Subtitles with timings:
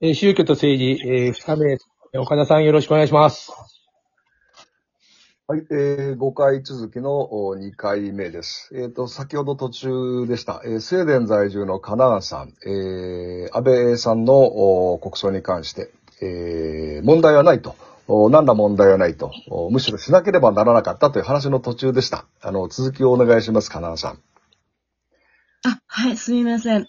[0.00, 3.50] えー宗教と政治、えー、二日目、岡田さんよろしくお願いします。
[5.48, 7.28] はい、えー、5回続きの
[7.58, 8.70] 2回目です。
[8.76, 15.90] えっ、と、先ほど途中でした、えー、スウェーデン在住の金川さん、えー、安倍さんのお国葬に関して、
[16.22, 17.74] えー、問題はないと。
[18.06, 19.32] お何ら問題はないと。
[19.50, 22.24] おむしろしなければならなかったという話の途中でした。
[22.40, 24.22] あの、続きをお願いします、金川さん。
[25.64, 26.86] あ、はい、すみません。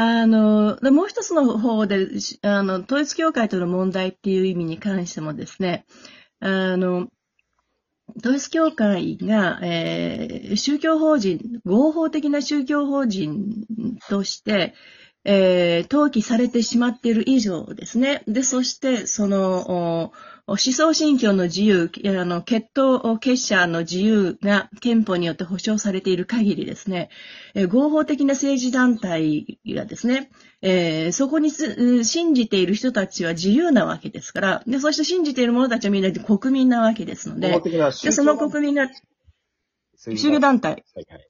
[0.00, 2.06] あの、もう一つの方で、
[2.42, 5.86] あの、統一教会との問題っていう意味に関してもですね、
[6.38, 7.08] あの、
[8.18, 13.66] 統一教会が、えー宗教法人、合法的な宗教法人
[14.08, 14.74] として、
[15.30, 18.22] えー登記されてしまっている以上ですね。
[18.26, 20.10] で、そして、その、
[20.46, 27.10] お思想信教の自由、あの、血統結社の自由が憲法によって保障されている限りですね、
[27.54, 30.30] えー合法的な政治団体がですね、
[30.62, 37.50] えーそこに信じている人たちは自由なわけですから、で、そして信じている者たちはみんな国民なわけですので、
[38.02, 38.88] でその国民が
[39.98, 41.26] 宗教団団体、はいはい。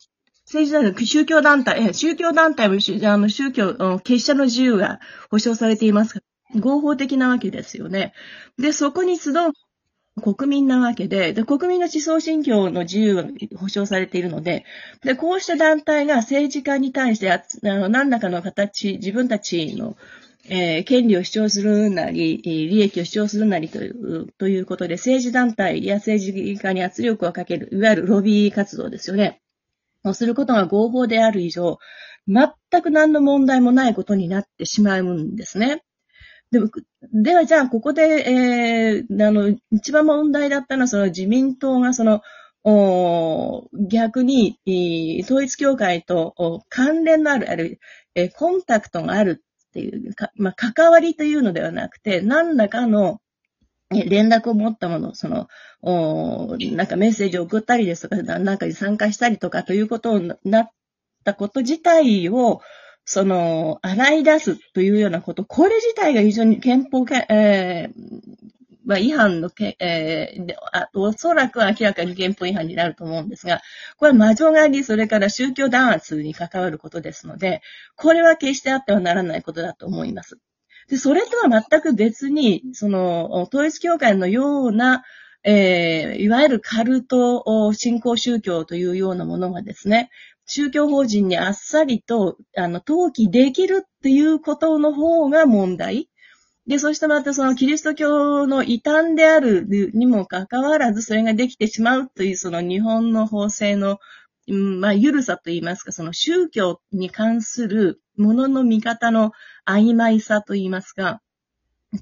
[0.49, 4.99] 政治団体、宗教団体、宗教団体もあの宗教、結社の自由が
[5.31, 6.23] 保障されています、
[6.59, 8.15] 合法的なわけですよね。
[8.59, 9.35] で、そこに集う
[10.23, 13.25] 国民なわけで、で、国民の思想信教の自由が
[13.59, 14.65] 保障されているので、
[15.03, 19.99] で、こうした団体が政治家に対してあ、の、何らかの形、自分たちの、
[20.49, 29.43] えー権利を主張するなり、利益を主張するなりという、ということで、政治団体や政治家に圧力をかける、いわゆるロビー活動ですよね。
[30.11, 31.79] をすることが合法である以上、
[32.27, 35.83] 全く何の問題もないことになってしまうんですね。
[36.51, 36.69] でも
[37.13, 42.23] では、じゃあ、ここで、えーあの、一番問題だったのは、その自民党が、その、
[42.65, 47.81] お逆に、えー統一教会とお関連のある、ある、
[48.15, 53.21] えーコンタクトがあるっていう、かまあ、関わりというのではなくて、何らかの、
[53.91, 55.49] 連絡を持ったもの、その、
[55.81, 60.71] おなんかメッセージを送ったりですとか、なんかに参加したりとかということになっ
[61.25, 62.61] たこと自体を、
[63.05, 67.93] その、洗い出すというようなこと、これ自体が非常に憲法、えー
[68.85, 73.61] まあ、違反のけ、えーあ、おそらく明らかに憲法違反になると思うんですが、
[73.99, 77.61] これは魔女狩り、それから宗教弾圧に関わることですので、
[77.97, 80.39] これは決してあってはならないことだと思います。
[80.89, 85.05] で、それとは全く別に、その、統一教会のような、
[85.45, 90.11] えーいわゆるカルトお信仰宗教というようなものがですね、
[90.47, 96.09] 宗教法人にあっさりと、あの、登記できるっていうことの方が問題。
[96.67, 103.99] で、そしてまたそのキリスト教の異端であるにもかかわらず、それができてしまうというその日本の法制の、うん
[104.53, 109.33] まあ、緩さといいますか、その宗教に関するものの見方の
[109.67, 111.21] 曖昧さといいますか、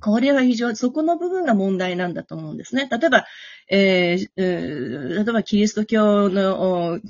[0.01, 2.89] これは非常に、そこの部分が問題なんだと思うんですね。
[2.91, 3.25] 例えば、
[3.71, 7.01] えー例えばキリスト教の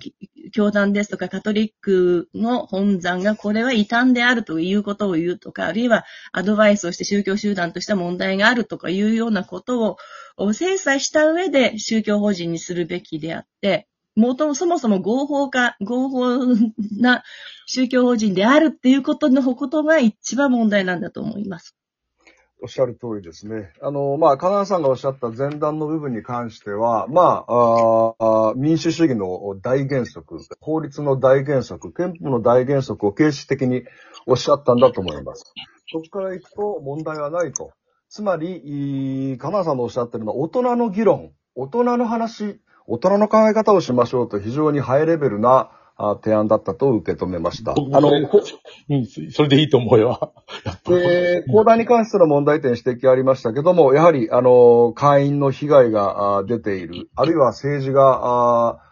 [0.52, 9.96] 教団ですとかカトリックの本山がこれは異端であるということを言うとか、あるいはアドバイスをして宗教集団として問題があるとかいうようなこと
[10.36, 16.38] を精査した上で宗教法人にするべきであって、もともそもそも合法化、合法
[16.98, 17.22] な
[17.66, 21.76] 宗教法人であるっていうことのことが一番問題なんだと思います。
[22.62, 23.72] おっしゃる通りですね。
[23.82, 33.84] あの、まあ、金川さんがおっしゃった前段の部分に関しては、まあ、ああ民主主義の大原則、法律の大原則、憲法の大原則を形式的に
[34.26, 35.52] おっしゃったんだと思います。
[35.92, 37.72] そこから行くと問題はないと。
[38.08, 47.72] つまり、金川さんのおっしゃってるのは、大人の議論、大人の話、大人の考え方をしましょうと非常にハイレベルなあ提案だったと受け止めました。
[47.72, 48.42] あの、こ
[48.90, 50.34] うん、それでいいと思うよ。
[50.84, 58.82] で、講談に関しての問題点指摘ありましたけども、やはり、あの、会員の被害があ出ている、あるいは政治が、あ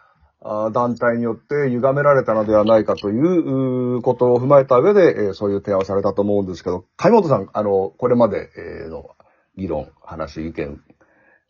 [0.47, 9.09] あ団体によって歪められたのではないかといううことを踏まえた上で、えーそういう提案をされたと思うんですけど、上本さん、あの、これまでえーの
[9.57, 10.81] 議論、話、意見、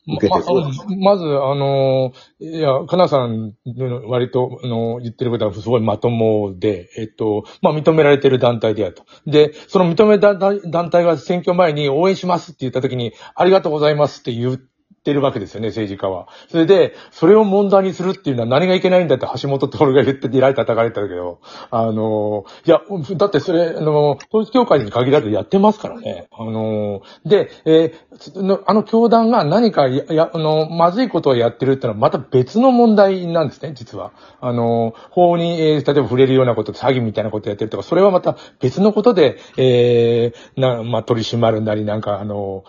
[0.08, 9.06] 受けてままず、あの、いや、かなさんの割と、あの、言ってることはすごいまともで、えっと、まあ、認められてる団体であると。
[9.26, 14.70] で、その認めた団団体が選挙前に応援しますって言った時に、ありがとうございますって言う、
[15.06, 16.28] ってるわけですよね、政治家は。
[16.50, 22.82] それで、それを問題にするっていうのは何がいけないんだって橋下徹が言って、えらい叩かれたけど、あの、いや、
[23.16, 26.28] だってそれ、あの、統一教会に限らずやってますからね。
[26.32, 34.12] あの、で、えー、あの教団が何かや、や、あの、まずいことをやってるってのはまた別の問題なんですね、実は。
[34.42, 42.64] あの、法に、えー、例えば触れるようなこと、詐欺みたいなことやってるとか、それはまた別のことで、えー、な、まあ、取り締まるなり、なんか、あの、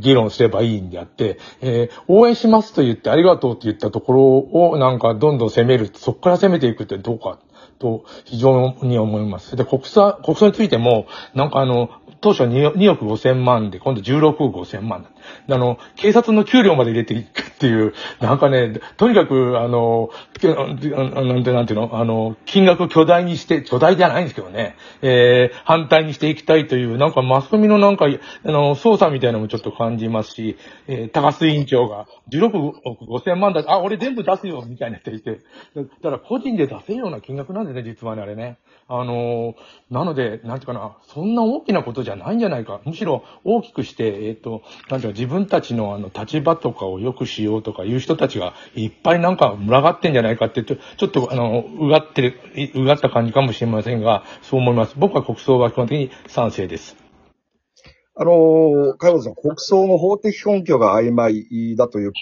[0.00, 4.38] 議論すればいいんであって、えー、応援しますと言ってありがとうって言ったところ
[4.72, 7.38] をなんかどんどん攻める、そこから攻めていくってどうか
[7.80, 9.56] と非常に思います。
[9.56, 11.90] で、国葬、国葬についても、なんかあの、
[12.20, 15.06] 当初は 2, 億5千万で、今度16億5千万。
[15.48, 20.10] あの、警察の給料まで入れていくっていう、なんかね、とにかく、あの、
[20.42, 35.40] なんて、なんていうの、あの、金額巨大にして、巨大じゃないんですけどね、えー、反対にしていきたいという、なんかマスコミのなんか、あの、操作みたいなのもちょっと感じますし、えー、高須委員長が、16億5千万だ、あ、俺全部出すよ、みたいなって言って、
[35.74, 38.58] だから個人で出せるような金額なんですね、実はね、あれね。
[38.88, 39.54] あの、
[39.90, 42.80] なので、なんていうかな、そんな大きなことじゃないんじゃないか。
[42.84, 52.40] むしろ大きくして、えっ、ー、と、なんていうか、自分たちのあの、立場とかを良くしようとかいう人たちがいっぱいなんか群がってんじゃないかってちょ、ちょっとあの、うがってる、
[52.74, 54.94] うがった感じかもしれませんが、そう思います。
[54.96, 56.96] 僕は国葬は基本的に賛成です。
[58.16, 62.12] あの、海本さん、国葬の法的根拠が曖昧だという、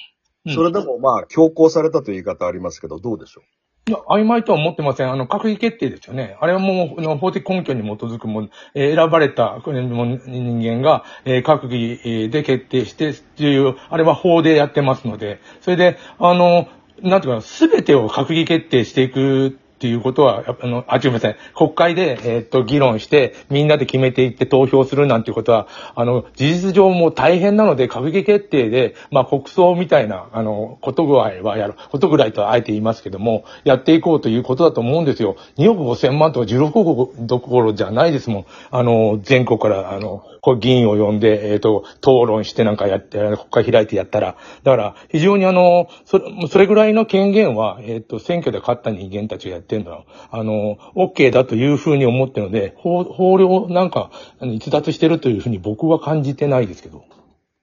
[0.54, 3.57] それでもまあ、強行されたという言い方ありますけど、どうでしょう？
[3.88, 5.10] いや、曖昧とは思ってません。
[5.10, 6.36] あの、閣議決定ですよね。
[6.40, 16.68] あれはもう、法的根拠に基づくもの、え、選ばれた人間が、えー、閣議で決定してっていう、あれは法でやってますので、それで、あの、
[17.02, 21.36] なんていうか、すべてを閣議決定していくっていうことは、あの、あ、すみません。
[21.54, 35.36] 国会で、えー、っと、議論して、みんなで決めていって投票するなんていうことは、あの、事実上も大変なので、閣議決定で、まあ、国葬みたいな、あの、ことぐらいはやる、ことぐらいとはあえて言いますけども、やっていこうということだと思うんですよ。
[35.58, 38.46] 2億5千万とか16億どころじゃないですもん。
[38.72, 54.10] あの、全国から、あの、こう議員を呼んで、えっ、ー、と、討論してなんかやって、国会開いてやったら、だから、非常にあの、それ、それぐらいの権限は、えっ、ー、と、選挙で勝った人間たちがやってるのは、あの、OK だというふうに思ってるので、法、法令なんか、
[54.40, 57.04] 逸脱してるというふうに僕は感じてないですけど。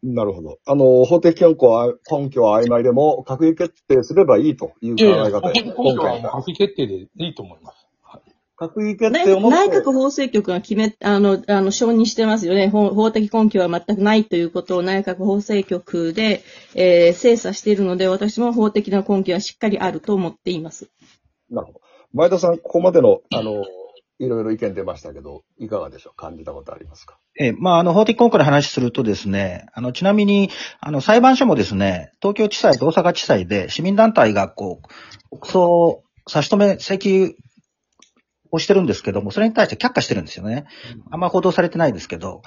[0.04, 0.60] なるほど。
[0.68, 5.64] あの、法的根拠は、根拠は曖昧でも、閣議決定すればいいという考え方で。
[5.64, 7.85] 根拠は閣議決定でいいと思います。
[8.58, 12.70] 閣議決定をも内閣法制局が決め、あの、あの、承認してますよね。
[12.70, 16.42] 法法的根拠は全くないということを内閣法制局で、
[16.74, 20.90] えー、精査しているので、私も法的な根拠はしっかりあると思っています。
[21.50, 21.82] なるほど。
[22.14, 23.66] 前田さん、ここまでの、あの、
[24.18, 26.16] いろいろ意見出ましたけど、いかがでしょう？
[26.16, 27.18] 感じたことありますか？
[27.38, 30.50] えまあ、あの、法的根拠の話するとですね、あの、ちなみに、
[30.80, 34.80] あの、裁判所もですね、東京地裁と大阪地裁で市民団体が、こ
[35.34, 37.36] う、国葬差し止め請求
[38.52, 40.66] をしてるんですけども、それに対して却下してるんですよね。
[41.12, 42.42] あんま報道されてないですけど、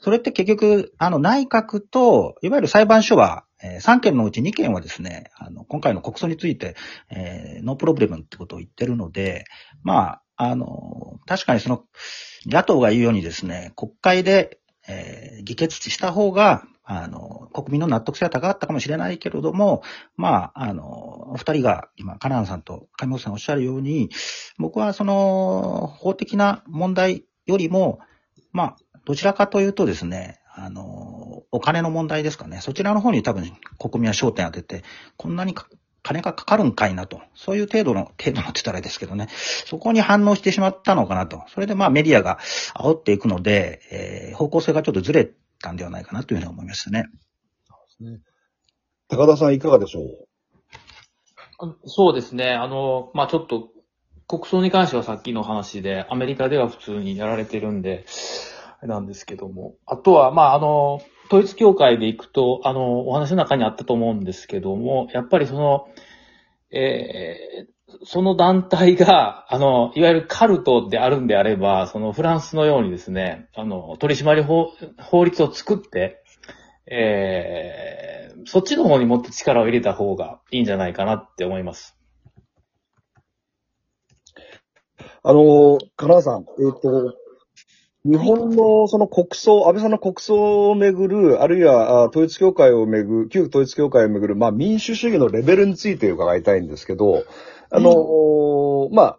[0.00, 6.76] それって結局、あの、内閣と、いわゆる裁判所は、えー、3件のうち2件はですね、あの、今回の国葬について、
[7.10, 9.44] えー、ノープロブレムってことを言ってるので、
[9.82, 11.84] まあ、あの、確かにその、
[12.46, 19.82] 野党が言うようにですね、国会で、えー、議決した方が、あの、国民の納得性は高かったかもしれないけれども、
[20.16, 24.08] まあ、あの、お二人が今、カナンさんと上本さんおっしゃるように、
[24.58, 27.98] 僕はその、法的な問題よりも、
[28.52, 32.62] まあ、どちらかというとですね、あの、お金の問題ですかね。
[32.62, 34.82] そちらの方に多分国民は焦点を当てて、
[35.18, 35.54] こんなに
[36.02, 37.20] 金がかかるんかいなと。
[37.34, 39.28] そういう程度の、程度のって言ったらですけどね。
[39.66, 41.44] そこに反応してしまったのかなと。
[41.48, 42.38] それでまあメディアが
[42.74, 45.30] 煽っていくので、えー、方向性がちょっとずれ
[45.62, 47.06] たんではないかなというふうに思いましたね。
[47.66, 48.20] そうですね。
[49.08, 51.76] 高田さんいかがでしょう？
[51.86, 52.52] そうですね。
[52.52, 53.70] あの、まあちょっと、
[54.28, 58.04] 国葬に関してはさっきの話で、アメリカでは普通にやられてるんで、
[58.82, 59.74] なんですけども。
[59.86, 65.88] あとは、まああの、統一教会で行くと、あの、お話の中にあったと思うんですけども、やっぱりその、
[66.70, 67.72] えー、
[68.04, 76.22] その団体が、 あの、いわゆるカルトであるんであれば、そのフランスのようにですね、あの、取締法、法律を作って、
[76.86, 81.96] えー、そっちの方にもっと力を入れた方がいいんじゃないかなって思います。
[85.22, 87.14] あの、金田さん、えっ、ー、と、
[88.04, 97.24] 日本のその国葬、安倍さんの国葬をめぐる、あるいは統一教会をめぐる、旧統一教会をめぐる、まあ民主主義のレベルについて伺いたいんですけど、
[97.70, 99.18] あの、うん、まあ、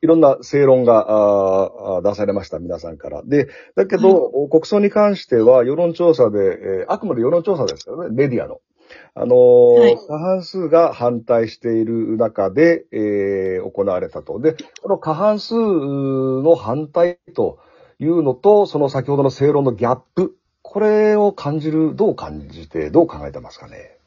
[0.00, 3.22] いろんな正論が出されました、皆さんから。
[3.24, 8.60] で、だけど、うん、国葬に関しては世論調査で、えー、あくまで世論調査ですからね、メディアの。
[9.14, 14.40] あのーはい過半数が反対している中で、えー行われたと。
[14.40, 17.58] で、この過半数の反対と
[17.98, 23.98] いうのと、その先ほどの正論のギャップ、これを感じる、どう感じて、どう考えてますかね？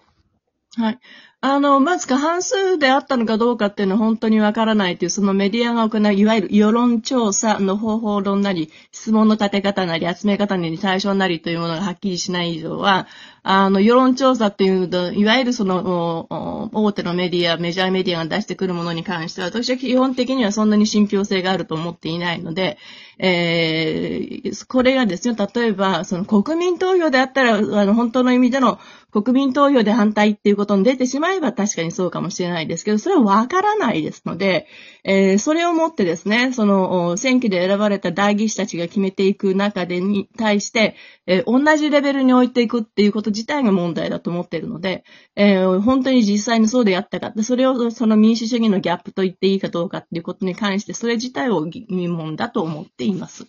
[0.78, 1.00] はい。
[1.44, 13.08] あの、まず過半数であったのかどうかっていうのは本当にわからないという、そのメディアが行う、いわゆる世論調査の方法論なり、質問の立て方なり、集め方なり、対象なりというものがはっきりしない以上は、
[13.42, 16.28] あの、世論調査っていうと、いわゆるその、
[16.74, 22.78] 大手のメディア、メジャーメディアが出してくるものに関しては、私は基本的にはそんなに信憑性があると思っていないので、
[23.18, 28.80] えー、これがですね、例えば、その国民投票であったら、あの、本当の意味での
[29.12, 34.68] 国民投票で反対っていうことに出てしまえば確かにそうかもしれないですけど、それはわからないですので、
[35.04, 40.96] えー、それをもってですね、その、選挙で選ばれた代議士たちが決めていく中でに対して、
[41.28, 45.04] えー同じレベルに置いていくっていうこと自体が問題だと思っているので、
[45.36, 53.48] えー本当に実際にそうでやったか、それをその民主主義のギャップと言っていいかどうかっていうことに関して、それ自体を疑問だと思っています。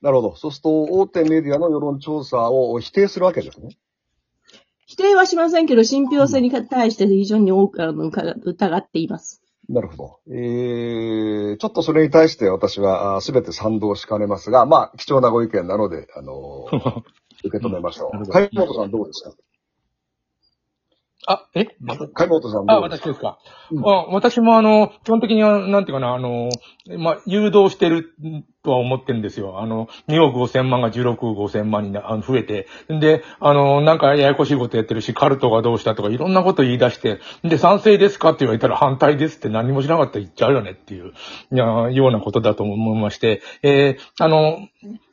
[0.00, 0.36] なるほど。
[0.36, 3.76] そうすると、大手メディアの世論調査を否定するわけですね。
[4.90, 9.40] 否定はしませんけど、信憑性に対して非常に多くあの疑疑っています。
[9.68, 10.34] なるほど。
[10.34, 17.02] えー、ちょっとそれに対して私はすべて賛同しかねますが、まあ、貴重なご意見なので、あのー
[17.46, 18.16] 受け止めましょう。
[18.16, 19.32] なるほど海本さんどうですか？
[21.26, 21.66] あ、え？
[22.14, 23.06] 海本さんあ、どうですか？
[23.06, 23.38] 私ですか。
[23.70, 26.48] うんあ私もあの、基本的には、なんていうかな、あの、
[26.98, 28.16] まあ、誘導してる
[28.62, 29.60] とは思ってるんですよ。
[29.60, 32.66] あの、2億5千万が16億5千万になあの増えて。
[32.88, 41.14] で、あの、なんかややこしいことやってるし、カルトがどうしたとかいろんなこと言い出して、で、賛成ですかって言われたら反対ですって何もしなかったら言っちゃうよねっていう、
[41.52, 44.68] いやようなことだと思いまして、えーあの、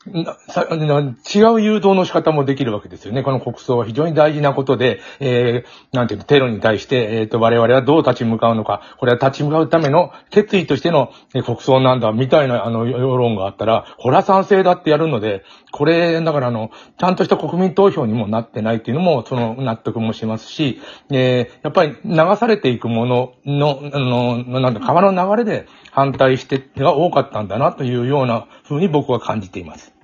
[0.06, 3.24] なさ違う誘導の仕方もできるわけですよね。
[3.24, 29.97] この国葬は非常に大事なことで、えーなんていうの、テロに対して、えっ、と、我々はどう立ち向かうのか、これは立ち向かうための決意としての、え国葬なんだ、みたいな、あの、世論があったら、ほら賛成だってやるので、これ、だからあの、ちゃんとした国民投票にもなってないっていうのも、その、納得もしますし、えーやっぱり流されていくものの、あの、なんだ、川の流れで反対してが多かったんだな、というような風に僕は感じています。